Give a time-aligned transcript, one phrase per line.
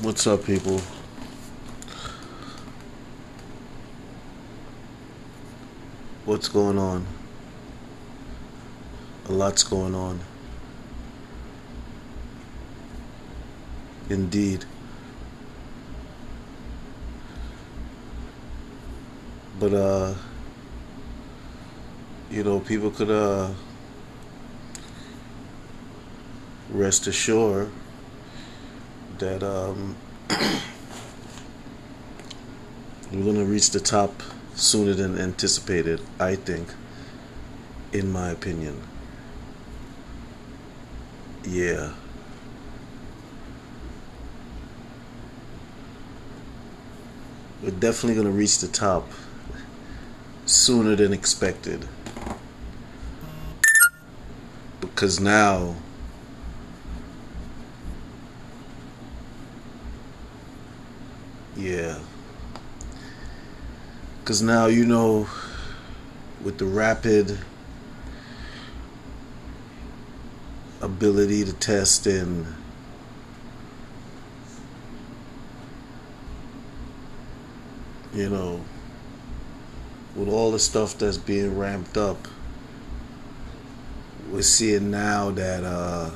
[0.00, 0.80] What's up, people?
[6.24, 7.04] What's going on?
[9.28, 10.20] A lot's going on.
[14.08, 14.64] Indeed.
[19.58, 20.14] But, uh,
[22.30, 23.50] you know, people could, uh,
[26.70, 27.72] rest assured
[29.18, 29.96] that, um,
[33.12, 34.22] we're going to reach the top
[34.54, 36.68] sooner than anticipated, I think,
[37.92, 38.82] in my opinion.
[41.44, 41.92] Yeah.
[47.62, 49.08] We're definitely going to reach the top
[50.46, 51.86] sooner than expected.
[54.80, 55.76] Because now,
[61.58, 61.98] yeah.
[64.20, 65.26] Because now, you know,
[66.42, 67.38] with the rapid
[70.80, 72.46] ability to test and
[78.14, 78.60] you know
[80.14, 82.28] with all the stuff that's being ramped up
[84.30, 86.10] we're seeing now that uh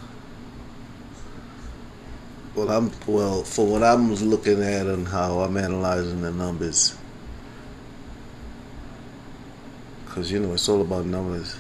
[2.55, 6.97] well I'm well for what I'm looking at and how I'm analyzing the numbers
[10.06, 11.56] cuz you know it's all about numbers.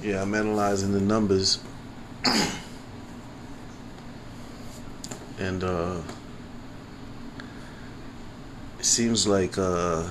[0.00, 1.58] Yeah I'm analyzing the numbers.
[5.38, 6.00] And uh
[8.78, 10.08] it seems like uh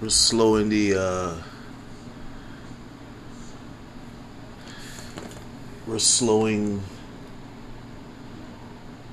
[0.00, 1.36] we're slowing the uh
[5.86, 6.82] we're slowing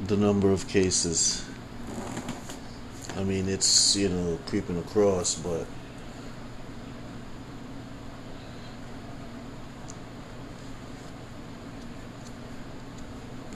[0.06, 1.44] the number of cases.
[3.18, 5.66] I mean it's you know creeping across but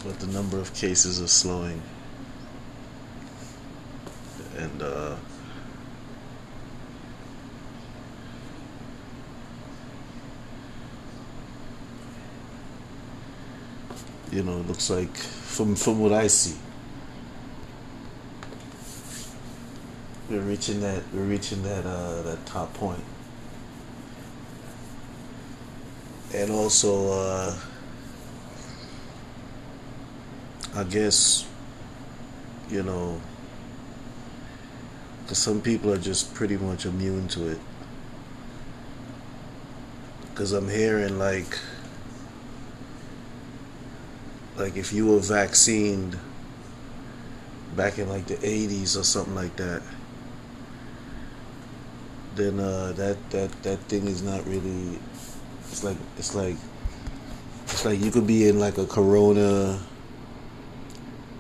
[0.04, 1.82] but the number of cases are slowing
[4.58, 5.16] and uh
[14.32, 16.58] you know, it looks like from from what I see,
[20.30, 23.04] we're reaching that we're reaching that uh, that top point,
[26.34, 27.56] and also uh,
[30.76, 31.46] I guess
[32.70, 33.20] you know,
[35.24, 37.60] because some people are just pretty much immune to it,
[40.30, 41.60] because I'm hearing like
[44.58, 46.20] like if you were vaccinated
[47.76, 49.82] back in like the 80s or something like that
[52.36, 55.00] then uh, that that that thing is not really
[55.70, 56.56] it's like it's like
[57.64, 59.80] it's like you could be in like a corona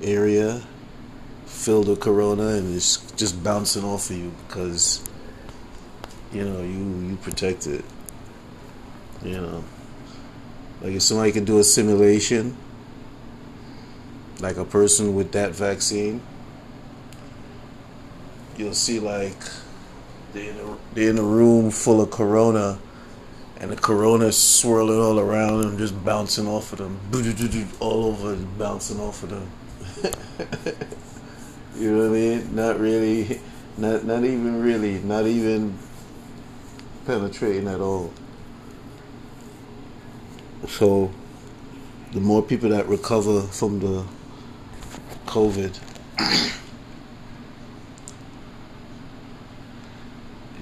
[0.01, 0.61] area
[1.45, 5.03] filled with corona and it's just bouncing off of you because
[6.31, 7.83] you know you you protected
[9.23, 9.63] you know.
[10.81, 12.57] Like if somebody can do a simulation
[14.41, 16.21] like a person with that vaccine,
[18.57, 19.37] you'll see like
[20.33, 22.79] they're in, a, they're in a room full of corona
[23.61, 26.99] and the corona swirling all around them, just bouncing off of them,
[27.79, 29.51] all over, bouncing off of them.
[31.77, 32.55] you know what I mean?
[32.55, 33.39] Not really,
[33.77, 35.77] not not even really, not even
[37.05, 38.11] penetrating at all.
[40.67, 41.11] So,
[42.13, 44.05] the more people that recover from the
[45.31, 45.79] COVID.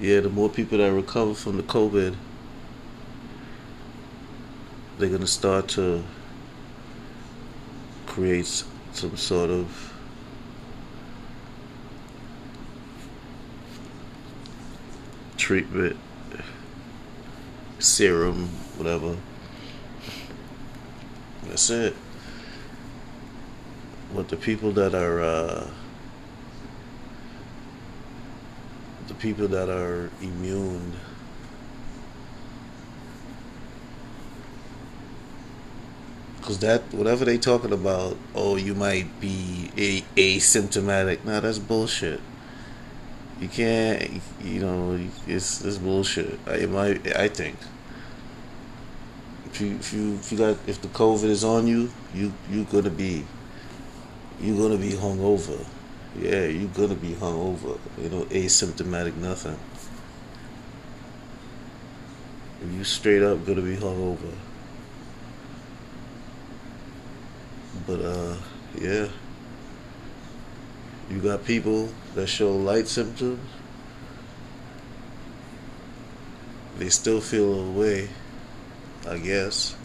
[0.00, 2.14] yeah, the more people that recover from the COVID,
[4.96, 6.04] they're going to start to
[8.06, 8.46] create
[8.92, 9.92] some sort of
[15.36, 15.96] treatment,
[17.80, 18.46] serum,
[18.76, 19.16] whatever.
[21.48, 21.96] That's it.
[24.14, 25.70] But the people that are uh,
[29.08, 30.94] the people that are immune
[36.42, 41.24] Cause that whatever they talking about, oh, you might be a asymptomatic.
[41.24, 42.20] Nah, that's bullshit.
[43.40, 46.40] You can't, you know, it's it's bullshit.
[46.46, 47.56] I might, I think.
[49.46, 52.64] If you if you if you got if the COVID is on you, you you're
[52.64, 53.24] gonna be.
[54.40, 55.66] You gonna be hungover.
[56.18, 57.78] Yeah, you're gonna be hungover.
[58.00, 59.58] You know, asymptomatic nothing.
[62.72, 64.32] You straight up gonna be hungover.
[67.86, 68.36] But uh,
[68.80, 69.08] yeah.
[71.10, 73.40] You got people that show light symptoms.
[76.78, 78.08] They still feel away,
[79.06, 79.76] I guess.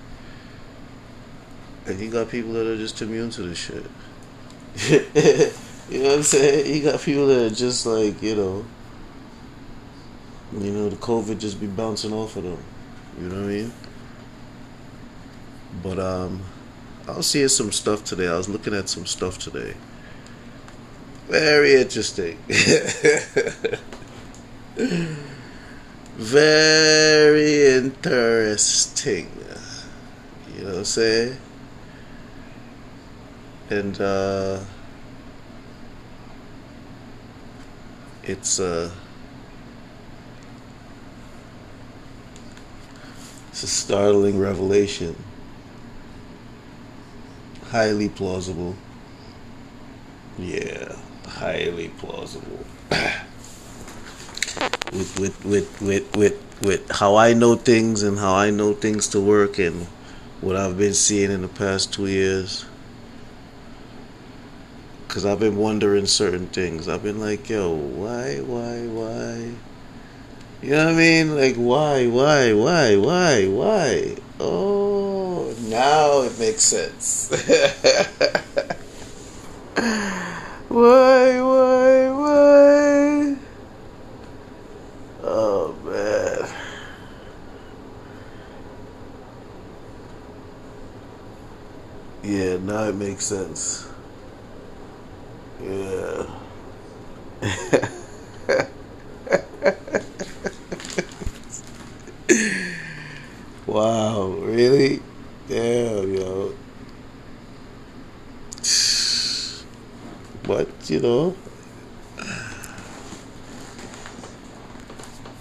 [1.87, 3.85] And you got people that are just immune to this shit.
[4.89, 4.99] you
[5.99, 6.75] know what I'm saying?
[6.75, 8.65] You got people that are just like, you know,
[10.51, 12.57] you know, the COVID just be bouncing off of them.
[13.19, 13.73] You know what I mean?
[15.81, 16.41] But um
[17.07, 18.27] I was seeing some stuff today.
[18.27, 19.75] I was looking at some stuff today.
[21.27, 22.37] Very interesting.
[26.17, 29.31] Very interesting.
[30.55, 31.37] You know what I'm saying?
[33.69, 34.59] And uh
[38.23, 38.91] it's uh
[43.49, 45.15] it's a startling revelation
[47.75, 48.73] highly plausible.
[50.39, 50.95] Yeah,
[51.27, 52.65] highly plausible.
[54.93, 59.09] with, with with with with with how I know things and how I know things
[59.09, 59.87] to work and
[60.39, 62.65] what I've been seeing in the past two years.
[65.15, 66.89] Cause I've been wondering certain things.
[66.89, 69.49] I've been like, yo, why, why, why?
[70.61, 71.37] You know what I mean?
[71.37, 74.17] Like, why, why, why, why, why?
[74.41, 77.29] Oh, now it makes sense.
[80.67, 83.37] why, why, why?
[85.23, 86.49] Oh, man.
[92.21, 93.94] Yeah, now it makes sense.
[95.65, 96.27] Yeah.
[103.65, 105.01] wow, really?
[105.49, 106.53] Damn, yo.
[110.43, 111.35] But, you know,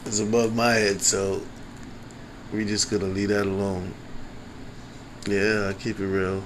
[0.07, 1.43] it's above my head, so
[2.51, 3.93] we just gonna leave that alone.
[5.27, 6.43] Yeah, I keep it real.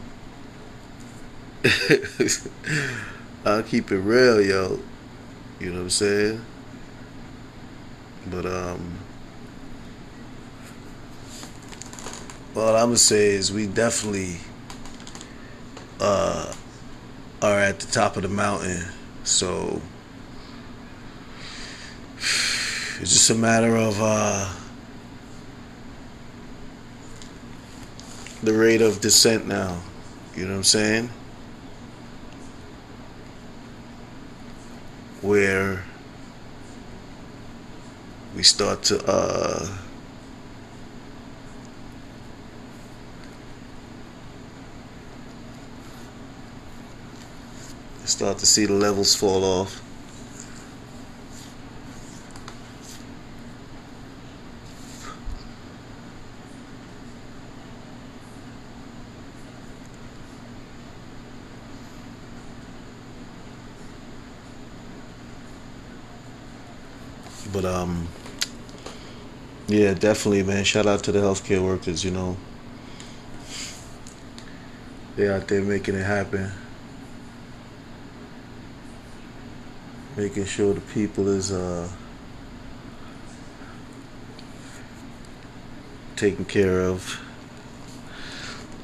[3.44, 4.80] I'll keep it real, yo.
[5.60, 6.44] You know what I'm saying?
[8.30, 8.98] But um
[12.56, 14.36] all I'm gonna say is we definitely
[16.00, 16.52] uh
[17.40, 18.84] are at the top of the mountain.
[19.24, 19.80] So
[23.00, 24.52] it's just a matter of uh
[28.42, 29.80] the rate of descent now.
[30.36, 31.10] You know what I'm saying?
[35.20, 35.84] Where
[38.36, 39.78] we start to uh
[48.04, 49.87] start to see the levels fall off.
[67.52, 68.08] But um
[69.66, 70.64] yeah, definitely man.
[70.64, 72.36] Shout out to the healthcare workers, you know.
[75.16, 76.52] They out there making it happen.
[80.18, 81.88] making sure the people is uh,
[86.16, 87.20] taken care of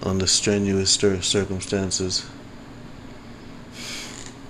[0.00, 2.24] under strenuous circumstances.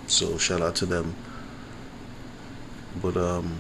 [0.07, 1.17] So shout out to them.
[3.01, 3.57] But um,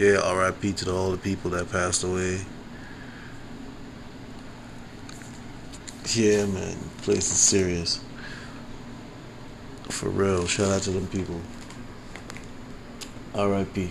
[0.00, 0.72] yeah, R.I.P.
[0.72, 2.40] to all the people that passed away.
[6.14, 8.00] Yeah, man, place is serious.
[9.90, 11.38] For real, shout out to them people.
[13.34, 13.90] R.I.P.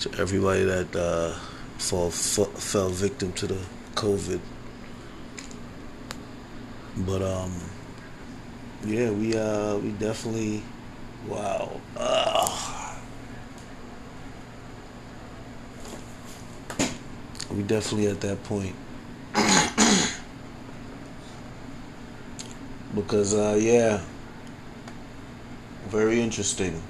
[0.00, 1.38] to everybody that uh,
[1.78, 3.64] fall, f- fell victim to the
[3.94, 4.40] COVID.
[6.96, 7.54] But um,
[8.84, 10.64] yeah, we uh, we definitely,
[11.28, 11.80] wow.
[11.96, 12.77] Uh,
[17.58, 18.76] we definitely at that point.
[22.94, 24.00] because uh, yeah,
[25.88, 26.80] very interesting,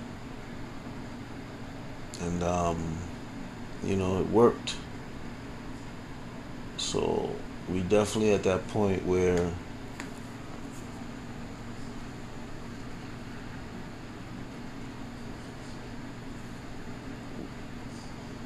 [2.21, 2.99] and um,
[3.83, 4.77] you know it worked.
[6.77, 7.35] So
[7.71, 9.51] we definitely at that point where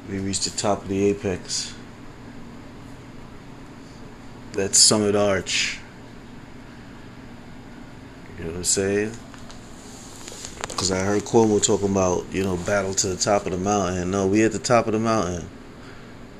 [0.09, 1.73] we reached the top of the apex.
[4.53, 5.79] That summit arch.
[8.37, 9.11] You know what I'm saying?
[10.67, 14.11] Because I heard Cuomo talking about, you know, battle to the top of the mountain.
[14.11, 15.49] No, we at the top of the mountain.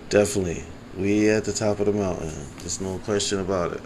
[0.09, 0.63] Definitely.
[0.95, 2.33] We at the top of the mountain.
[2.59, 3.81] There's no question about it.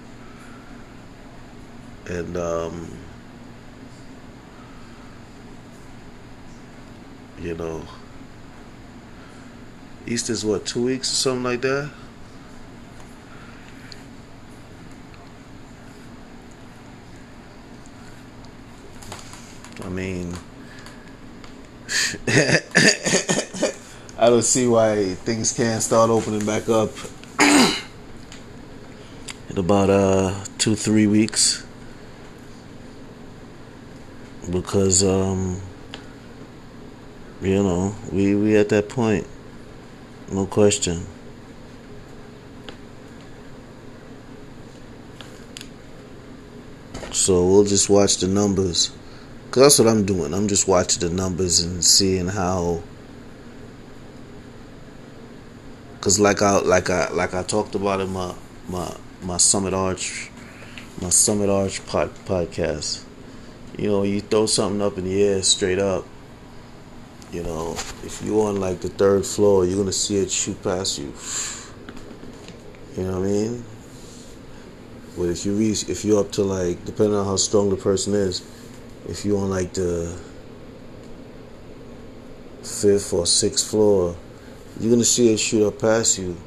[2.08, 2.98] And, um,
[7.40, 7.82] you know,
[10.06, 11.92] Easter's what, two weeks or something like that?
[19.84, 20.34] I mean,
[24.18, 26.90] I don't see why things can't start opening back up.
[29.50, 31.64] In about uh two three weeks.
[34.50, 35.62] Because um
[37.42, 39.28] you know we we at that point.
[40.32, 41.06] No question.
[47.12, 48.97] So we'll just watch the numbers
[49.58, 52.80] because that's what i'm doing i'm just watching the numbers and seeing how
[55.96, 58.36] because like I like I like I talked about in my
[58.70, 60.30] my my Summit Arch
[61.02, 63.04] my Summit Arch pod, podcast.
[63.78, 66.06] You know, you throw something up in the air straight up.
[67.32, 67.74] You know,
[68.06, 71.12] if you're on like the third floor, you're gonna see it shoot past you.
[72.96, 73.64] You know what I mean?
[75.18, 78.16] But if you reach, if you're up to like, depending on how strong the person
[78.16, 78.42] is,
[79.08, 80.20] if you're on like the
[82.64, 84.16] fifth or sixth floor
[84.80, 86.38] you're to see it shoot up past you,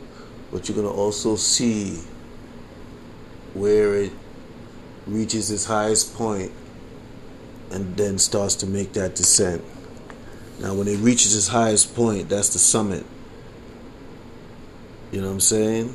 [0.53, 2.01] but you're to also see
[3.55, 4.13] where it
[5.07, 6.53] reaches its highest point
[7.73, 9.65] and then starts to make that descent.
[10.61, 13.05] Now, when it reaches its highest point, that's the summit.
[15.11, 15.95] You know what I'm saying?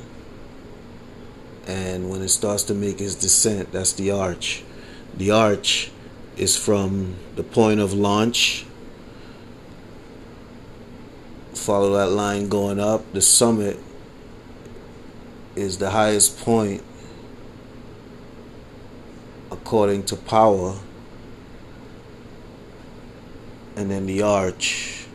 [1.67, 4.63] And when it starts to make its descent, that's the arch.
[5.15, 5.89] The arch
[6.37, 8.65] is from the point of launch
[11.65, 13.11] follow that line going up.
[13.13, 13.79] The summit
[15.55, 16.83] is the highest point
[19.51, 20.77] according to power.
[23.75, 25.07] And then the arch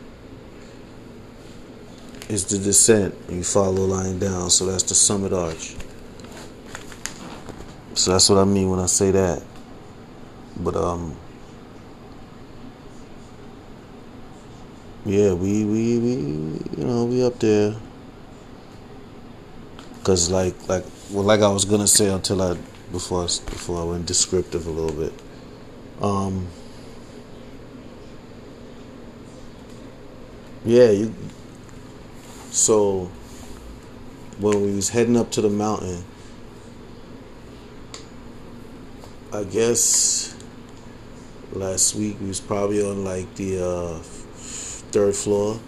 [2.27, 3.15] is the descent.
[3.29, 5.75] You follow the line down, so that's the summit arch.
[7.93, 9.41] So that's what I mean when I say that.
[10.57, 11.15] But um
[15.05, 16.11] yeah, we we we
[16.77, 17.75] you know we up there.
[20.03, 22.57] Cause like like well like I was gonna say until I
[22.91, 25.13] before I, before I went descriptive a little bit.
[26.01, 26.47] Um.
[30.63, 31.15] Yeah, you.
[32.51, 33.09] So
[34.39, 36.03] when we was heading up to the mountain,
[39.33, 40.35] I guess
[41.53, 45.59] last week we was probably on like the uh, third floor.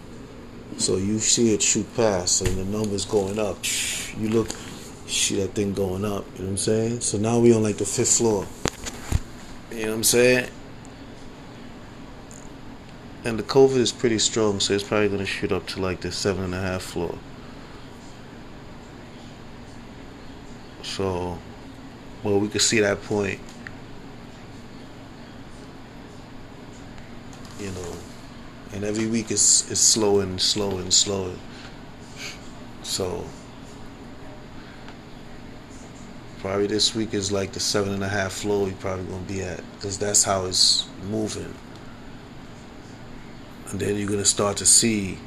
[0.78, 3.58] So you see it shoot past and the numbers going up.
[4.18, 4.50] You look,
[5.08, 6.26] see that thing going up.
[6.34, 7.02] You know what I'm saying?
[7.02, 8.46] So now we on like the fifth floor.
[9.72, 10.50] You know what I'm saying?
[13.26, 16.12] And the COVID is pretty strong, so it's probably gonna shoot up to like the
[16.12, 17.18] seven and a half floor.
[20.82, 21.40] So,
[22.22, 23.40] well, we could see that point.
[27.64, 27.96] You know
[28.74, 30.94] and every week it's it's slower and slower and.
[32.82, 33.24] So
[36.40, 39.42] probably this week is like the seven and a half floor we probably gonna be
[39.42, 41.54] at because that's how it's moving.
[43.70, 45.18] And then you're gonna start to see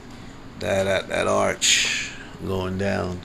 [0.59, 2.11] that that, that arch
[2.45, 3.21] going down.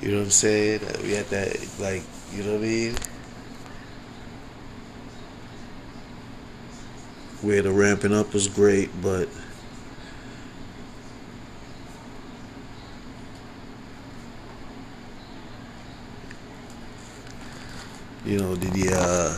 [0.00, 0.80] You know what I'm saying?
[1.02, 2.94] We at that like you know what I mean?
[7.42, 9.28] Where the ramping up was great, but
[18.24, 19.36] you know did the uh,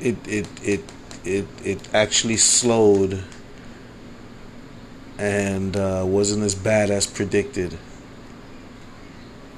[0.00, 0.84] it it it
[1.24, 3.22] it it actually slowed
[5.18, 7.76] and uh, wasn't as bad as predicted.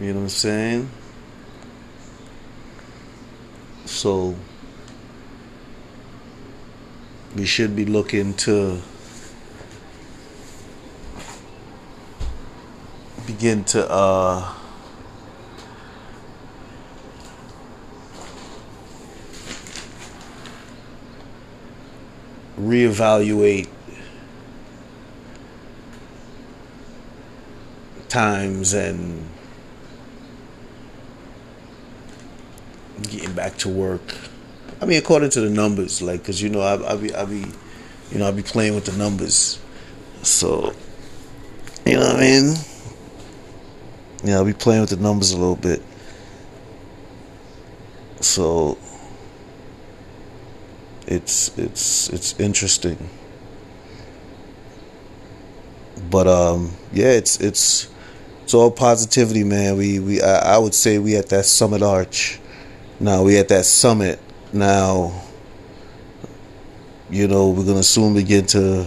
[0.00, 0.91] You know what I'm saying?
[3.85, 4.35] So
[7.35, 8.81] we should be looking to
[13.27, 14.53] begin to uh
[22.59, 23.69] reevaluate
[28.09, 29.27] times and
[33.03, 34.32] getting back to work.
[34.83, 37.47] I mean, according to the numbers, like, cause you know, I, I be, I be,
[38.11, 39.61] you know, I be playing with the numbers,
[40.23, 40.75] so
[41.87, 42.55] you know what I mean.
[44.25, 45.85] Yeah, I'll be playing with the numbers a little bit,
[48.21, 48.77] so
[51.07, 53.09] it's it's it's interesting.
[56.11, 57.89] But um, yeah, it's it's
[58.43, 59.77] it's all positivity, man.
[59.77, 62.41] We we I, I would say we at that summit arch.
[62.99, 64.19] Now we at that summit.
[64.52, 65.23] Now,
[67.11, 68.87] you know, we're gonna soon begin to,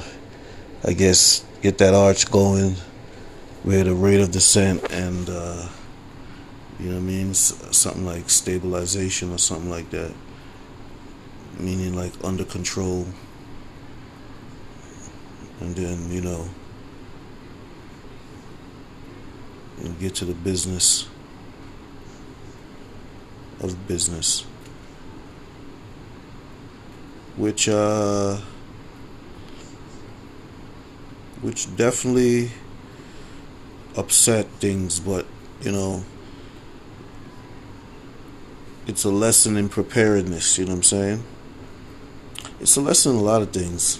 [0.84, 2.76] I guess, get that arch going.
[3.64, 5.68] We're at a rate of descent, and uh,
[6.80, 10.14] you know I mean, something like stabilization or something like that
[11.60, 13.06] meaning like under control.
[15.62, 16.50] And then, you know,
[19.80, 21.08] and get to the business
[23.62, 24.46] of business.
[27.38, 28.38] Which uh
[31.42, 32.52] which definitely
[33.96, 35.26] upset things, but
[35.62, 36.04] you know
[38.88, 41.24] it's a lesson in preparedness, you know what I'm saying?
[42.60, 44.00] It's a lesson in a lot of things,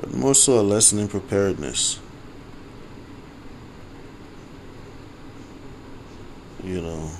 [0.00, 2.00] but more so a lesson in preparedness.
[6.62, 7.10] You know.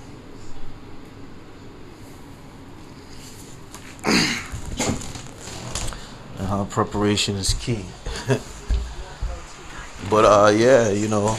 [6.49, 7.84] How preparation is key.
[10.11, 11.37] but uh yeah, you know,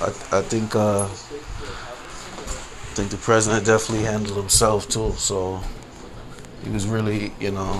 [0.00, 5.60] I I think uh I think the president definitely handled himself too, so
[6.62, 7.72] he was really, you know,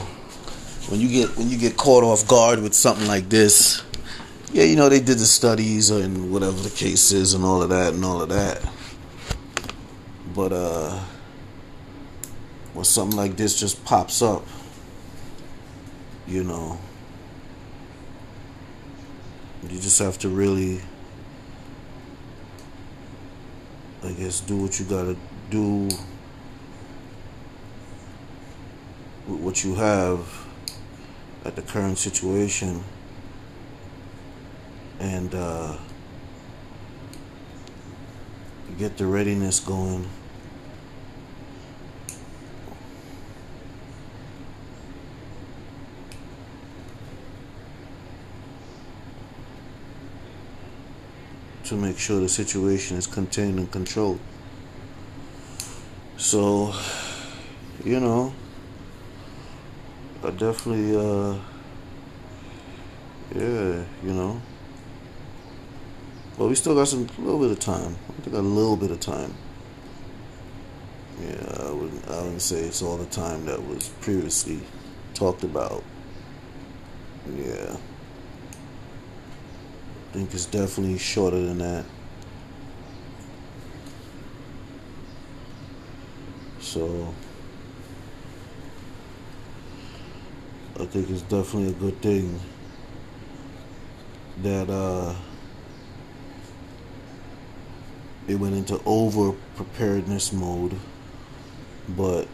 [0.88, 3.82] when you get when you get caught off guard with something like this,
[4.52, 7.68] yeah, you know they did the studies and whatever the case is and all of
[7.68, 8.66] that and all of that.
[10.34, 10.98] But uh,
[12.72, 14.46] when something like this just pops up,
[16.30, 16.78] you know,
[19.64, 20.80] you just have to really,
[24.04, 25.16] I guess, do what you gotta
[25.50, 25.88] do
[29.26, 30.20] with what you have
[31.44, 32.84] at the current situation
[35.00, 35.76] and uh,
[38.78, 40.08] get the readiness going.
[51.70, 54.18] To make sure the situation is contained and controlled.
[56.16, 56.74] So,
[57.84, 58.34] you know.
[60.24, 61.38] I definitely, uh,
[63.36, 64.42] yeah, you know.
[66.36, 67.94] But we still got some little bit of time.
[68.26, 69.32] We got a little bit of time.
[71.22, 74.60] Yeah, I wouldn't, I wouldn't say it's all the time that was previously
[75.14, 75.84] talked about.
[77.36, 77.76] Yeah.
[80.10, 81.84] I think it's definitely shorter than that.
[86.60, 87.14] So.
[90.80, 92.40] I think it's definitely a good thing
[94.42, 95.14] that uh,
[98.26, 100.74] it went into over preparedness mode,
[101.90, 102.26] but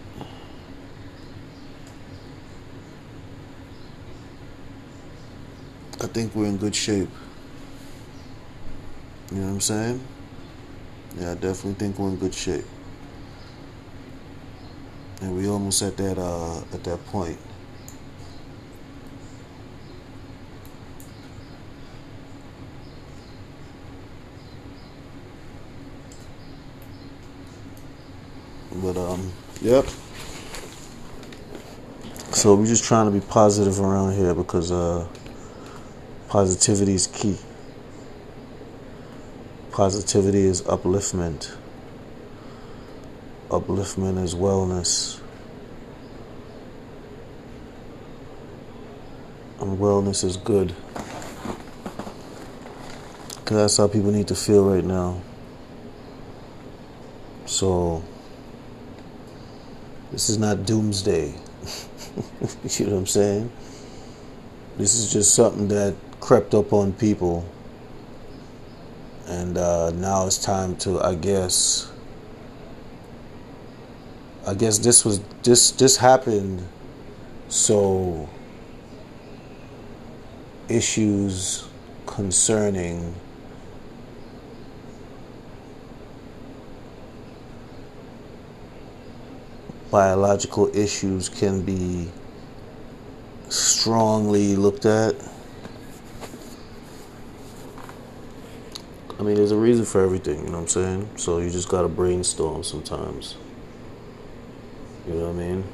[6.00, 7.08] I think we're in good shape.
[9.36, 10.00] You know what I'm saying?
[11.18, 12.64] Yeah, I definitely think we're in good shape.
[15.20, 17.38] And we almost at that uh, at that point.
[28.76, 29.84] But um, yep.
[32.32, 35.06] So we're just trying to be positive around here because uh,
[36.28, 37.36] positivity is key.
[39.76, 41.54] Positivity is upliftment.
[43.50, 45.20] Upliftment is wellness.
[49.60, 50.74] And wellness is good.
[53.34, 55.20] Because that's how people need to feel right now.
[57.44, 58.02] So
[60.10, 61.26] this is not doomsday.
[62.64, 63.52] you know what I'm saying?
[64.78, 67.46] This is just something that crept up on people.
[69.26, 71.90] And uh, now it's time to, I guess,
[74.46, 76.66] I guess this was this this happened
[77.48, 78.28] so
[80.68, 81.66] issues
[82.06, 83.14] concerning
[89.90, 92.08] biological issues can be
[93.48, 95.14] strongly looked at.
[99.15, 101.08] I mean, there's a reason for everything, you know what I'm saying?
[101.16, 103.36] So you just gotta brainstorm sometimes.
[105.08, 105.64] You know what I mean?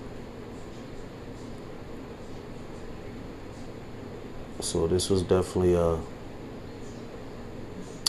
[4.61, 5.99] So this was definitely a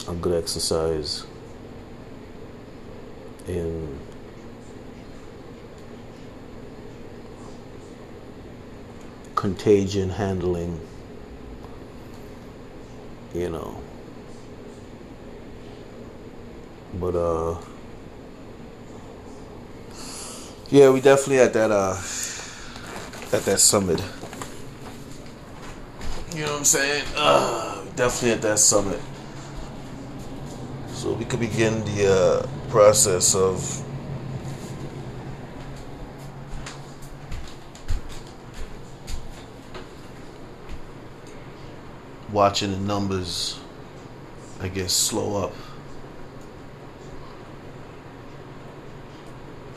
[0.07, 1.25] a good exercise
[3.47, 3.99] in
[9.35, 10.79] contagion handling,
[13.33, 13.81] you know.
[16.99, 17.57] But uh
[20.69, 21.95] yeah, we definitely at that uh
[23.35, 24.01] at that summit.
[26.35, 27.05] You know what I'm saying?
[27.15, 28.99] Uh definitely at that summit.
[30.93, 33.83] So we could begin the uh process of
[42.31, 43.59] watching the numbers,
[44.59, 45.53] I guess, slow up.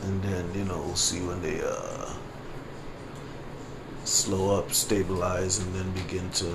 [0.07, 2.09] And then, you know, we'll see when they uh,
[4.05, 6.49] slow up, stabilize, and then begin to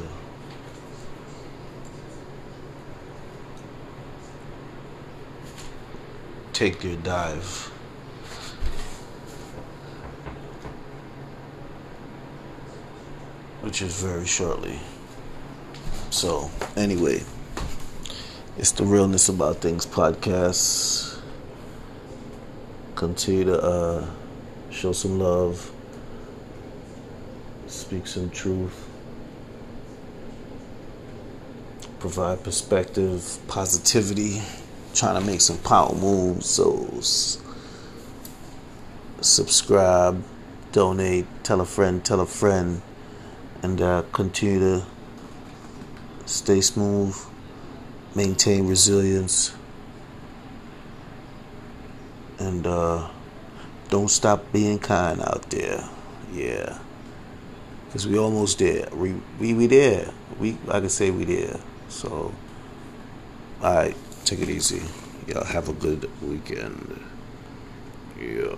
[6.54, 7.70] take their dive.
[13.60, 14.78] Which is very shortly.
[16.08, 17.22] So, anyway,
[18.56, 21.11] it's the Realness About Things podcast.
[23.02, 24.06] Continue to uh,
[24.70, 25.72] show some love,
[27.66, 28.88] speak some truth,
[31.98, 34.40] provide perspective, positivity,
[34.94, 36.46] trying to make some power moves.
[36.46, 37.00] So,
[39.20, 40.22] subscribe,
[40.70, 42.82] donate, tell a friend, tell a friend,
[43.64, 44.86] and uh, continue to
[46.26, 47.16] stay smooth,
[48.14, 49.52] maintain resilience,
[52.42, 53.08] and uh,
[53.88, 55.88] don't stop being kind out there.
[56.32, 56.78] Yeah,
[57.86, 58.88] because we almost there.
[58.92, 60.10] We we we there.
[60.40, 61.60] We I can say we there.
[61.88, 62.34] So,
[63.62, 64.82] all right, take it easy.
[65.28, 67.00] Y'all have a good weekend.
[68.18, 68.56] Yeah.